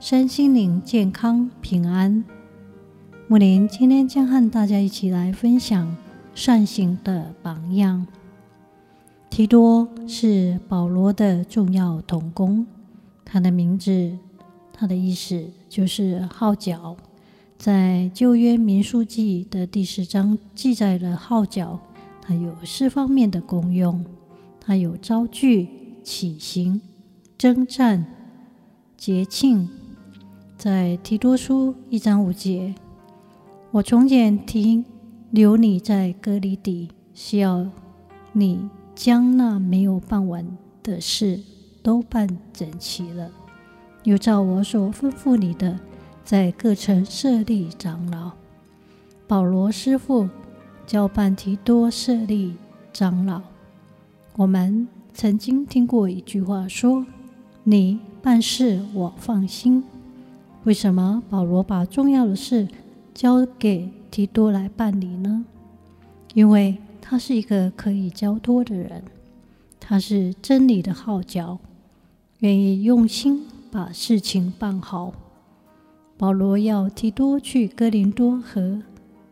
[0.00, 2.24] 身心灵健康平安。
[3.28, 5.94] 木林今天将和大家一起来分享
[6.34, 8.06] 善行的榜样。
[9.28, 12.66] 提多是保罗的重要同工，
[13.26, 14.16] 他的名字，
[14.72, 16.96] 他的意思就是号角。
[17.58, 21.78] 在旧约民数记的第十章记载了号角，
[22.22, 24.02] 它有四方面的功用，
[24.58, 25.68] 它有招聚、
[26.02, 26.80] 起行、
[27.36, 28.06] 征战、
[28.96, 29.68] 节庆。
[30.60, 32.74] 在提多书一章五节，
[33.70, 34.84] 我从前停
[35.30, 37.66] 留你在哥林底，是要
[38.32, 40.46] 你将那没有办完
[40.82, 41.40] 的事
[41.82, 43.30] 都办整齐了。
[44.04, 45.80] 又照我所吩咐你的，
[46.26, 48.32] 在各城设立长老。
[49.26, 50.28] 保罗师傅
[50.86, 52.54] 交办提多设立
[52.92, 53.40] 长老。
[54.36, 57.06] 我们曾经听过一句话说
[57.64, 59.82] ：“你办事我放心。”
[60.64, 62.68] 为什么保罗把重要的事
[63.14, 65.44] 交给提多来办理呢？
[66.34, 69.02] 因为他是一个可以交托的人，
[69.80, 71.58] 他是真理的号角，
[72.40, 75.14] 愿意用心把事情办好。
[76.18, 78.82] 保罗要提多去哥林多和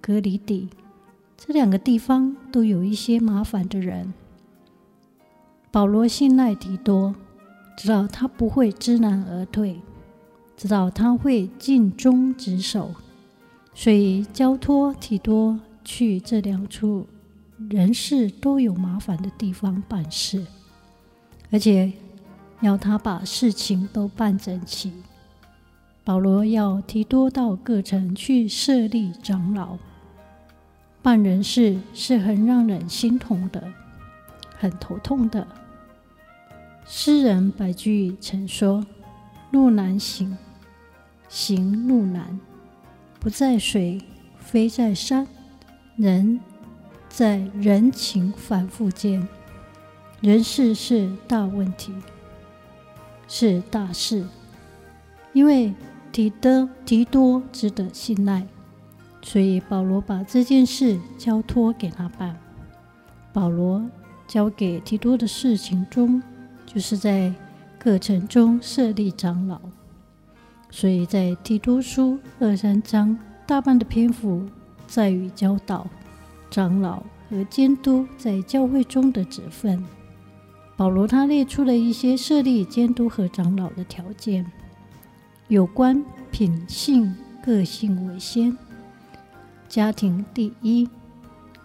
[0.00, 0.68] 革哩底
[1.36, 4.14] 这两个地方，都有一些麻烦的人。
[5.72, 7.16] 保罗信赖提多，
[7.76, 9.80] 知道他不会知难而退。
[10.56, 12.94] 知道他会尽忠职守，
[13.74, 17.06] 所以交托提多去这两处
[17.68, 20.46] 人事都有麻烦的地方办事，
[21.50, 21.92] 而且
[22.60, 24.92] 要他把事情都办整齐。
[26.02, 29.76] 保罗要提多到各城去设立长老，
[31.02, 33.62] 办人事是很让人心痛的，
[34.56, 35.46] 很头痛的。
[36.86, 38.86] 诗人白居易曾说
[39.50, 40.38] ：“路难行。”
[41.28, 42.38] 行路难，
[43.18, 44.00] 不在水，
[44.38, 45.26] 非在山，
[45.96, 46.40] 人
[47.08, 49.26] 在人情反复间。
[50.20, 51.92] 人事是大问题，
[53.28, 54.26] 是大事，
[55.32, 55.74] 因为
[56.10, 58.46] 提多提多值得信赖，
[59.20, 62.34] 所以保罗把这件事交托给他办。
[63.32, 63.84] 保罗
[64.26, 66.22] 交给提多的事情中，
[66.64, 67.32] 就是在
[67.78, 69.60] 各城中设立长老。
[70.70, 74.44] 所以在提多书二三章，大半的篇幅
[74.86, 75.86] 在于教导
[76.50, 79.82] 长老和监督在教会中的职分。
[80.76, 84.44] 保罗他列出了一些设立监督和长老的条件，
[85.48, 88.54] 有关品性、个性为先，
[89.68, 90.86] 家庭第一，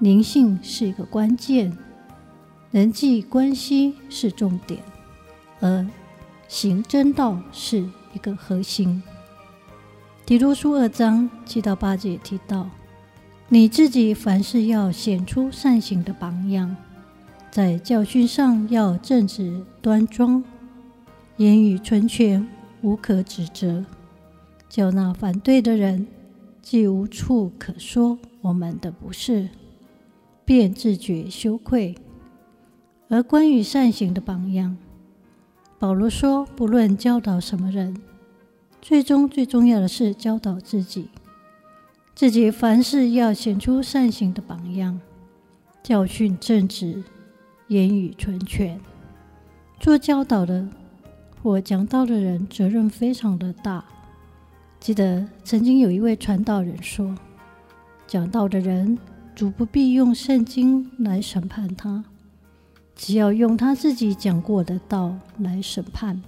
[0.00, 1.74] 灵性是一个关键，
[2.70, 4.82] 人际关系是重点，
[5.60, 5.86] 而
[6.48, 7.88] 行真道是。
[8.14, 9.02] 一个核心，
[10.24, 12.68] 提多书二章七到八节提到，
[13.48, 16.76] 你自己凡事要显出善行的榜样，
[17.50, 20.42] 在教训上要正直端庄，
[21.36, 22.46] 言语纯全，
[22.82, 23.84] 无可指责，
[24.68, 26.06] 叫那反对的人
[26.60, 29.48] 既无处可说我们的不是，
[30.44, 31.94] 便自觉羞愧。
[33.08, 34.76] 而关于善行的榜样，
[35.78, 37.96] 保罗说：“不论教导什么人，
[38.82, 41.08] 最终最重要的是教导自己。
[42.16, 45.00] 自己凡事要显出善行的榜样，
[45.80, 47.04] 教训正直，
[47.68, 48.80] 言语纯全。
[49.78, 50.66] 做教导的
[51.40, 53.84] 或讲道的人，责任非常的大。
[54.80, 57.14] 记得曾经有一位传道人说：
[58.08, 58.98] 讲道的人，
[59.32, 62.04] 主不必用圣经来审判他。”
[62.98, 66.20] 只要用他自己讲过的道来审判，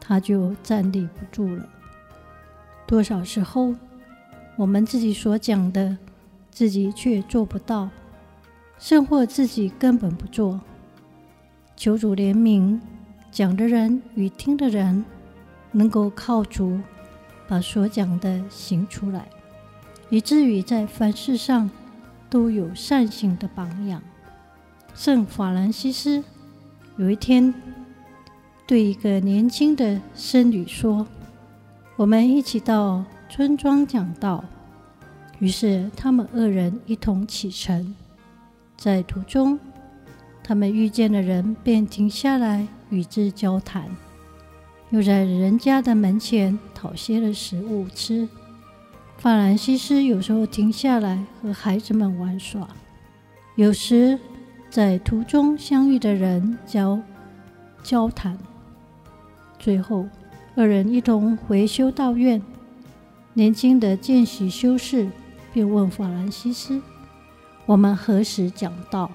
[0.00, 1.68] 他就站立不住了。
[2.86, 3.74] 多少时候，
[4.56, 5.98] 我们自己所讲的，
[6.50, 7.90] 自己却做不到，
[8.78, 10.58] 甚或自己根本不做。
[11.76, 12.80] 求主怜悯，
[13.30, 15.04] 讲的人与听的人，
[15.70, 16.80] 能够靠主
[17.46, 19.28] 把所讲的行出来，
[20.08, 21.70] 以至于在凡事上
[22.30, 24.02] 都有善行的榜样。
[24.94, 26.22] 圣法兰西斯
[26.96, 27.54] 有一天
[28.66, 31.06] 对一个年轻的僧侣说
[31.96, 34.44] ：“我们一起到村庄讲道。
[35.38, 37.94] 于是他们二人一同启程，
[38.76, 39.58] 在途中，
[40.44, 43.88] 他们遇见了人，便停下来与之交谈，
[44.90, 48.28] 又在人家的门前讨些了食物吃。
[49.16, 52.68] 法兰西斯有时候停下来和孩子们玩耍，
[53.56, 54.18] 有时
[54.70, 56.98] 在途中相遇的人交
[57.82, 58.38] 交谈，
[59.58, 60.08] 最后
[60.54, 62.40] 二人一同回修道院。
[63.34, 65.10] 年轻的见习修士。
[65.52, 66.80] 便问法兰西斯
[67.66, 69.10] ：“我们何时讲道？”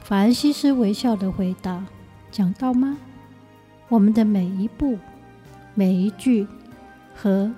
[0.00, 1.84] 法兰西斯微笑地回答
[2.32, 2.96] ：“讲道吗？
[3.90, 4.98] 我们的每一步、
[5.74, 6.46] 每一句
[7.14, 7.52] 和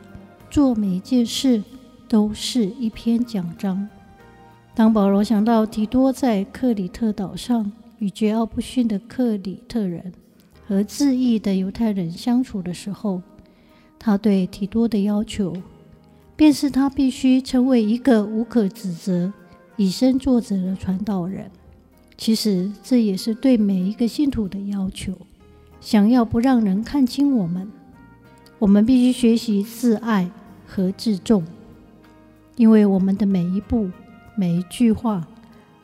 [0.51, 1.63] 做每一件事，
[2.09, 3.89] 都是一篇讲章。”
[4.77, 10.13] 当保罗想到提多在克里特岛上与桀骜不驯的克里特人
[10.69, 13.23] 和自义的犹太人相处的时候，
[13.99, 15.57] 他对提多的要求。
[16.37, 19.33] 便是他必须成为一个无可指责、
[19.77, 21.51] 以身作则的传道人。
[22.19, 25.15] 其实这也是对每一个信徒的要求。
[25.81, 27.73] 想要不让人看清我们，
[28.59, 30.31] 我们必须学习自爱
[30.67, 31.43] 和自重，
[32.57, 33.89] 因为我们的每一步、
[34.37, 35.27] 每一句话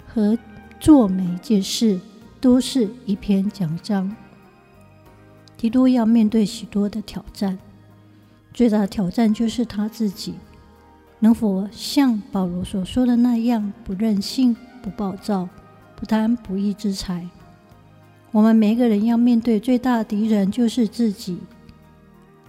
[0.07, 0.39] 和
[0.79, 1.99] 做每一件事，
[2.39, 4.15] 都是一篇讲章。
[5.57, 7.59] 提多要面对许多的挑战。
[8.53, 10.35] 最大的挑战就是他自己
[11.21, 15.49] 能否像保罗所说的那样，不任性、不暴躁、
[15.97, 17.27] 不贪不义之财。
[18.31, 21.39] 我们每一个人要面对最大的敌人就是自己，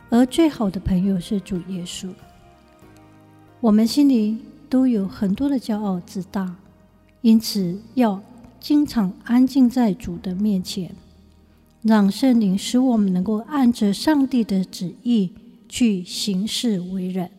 [0.10, 2.10] 而最好的朋友是主耶稣。
[3.62, 4.40] 我们心里
[4.74, 6.56] 都有很多的骄傲自大，
[7.22, 8.20] 因此要
[8.60, 10.96] 经常安静在主的面前，
[11.84, 15.36] 让圣灵使我们能够按着上帝的旨意。
[15.70, 17.32] 去行事为人。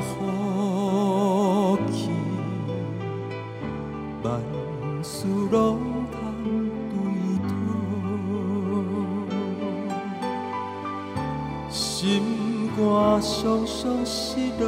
[0.00, 2.10] 福气，
[4.22, 4.40] 万
[5.02, 6.16] 事拢通
[6.90, 6.94] 对
[7.48, 7.52] 头，
[11.70, 12.82] 心肝
[13.22, 14.62] 双双失落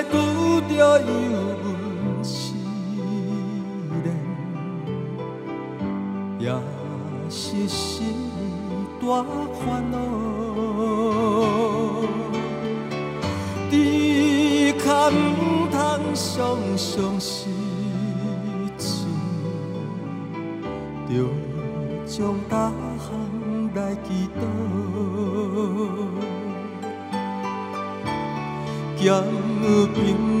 [0.00, 0.14] 咸菜拄
[0.68, 1.04] 着油
[1.62, 2.54] 温试
[4.02, 4.06] 炼，
[6.38, 6.44] 也
[7.28, 8.14] 是心。
[9.00, 9.24] 大
[9.64, 9.96] 烦恼，
[13.70, 15.12] 只可唔
[15.70, 15.74] 通
[16.14, 16.18] 常
[16.76, 17.48] 常失
[18.78, 19.06] 志，
[21.08, 21.10] 着
[22.06, 23.08] 将大项
[23.74, 24.40] 来祈祷，
[29.00, 30.39] 也无平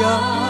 [0.00, 0.45] 呀。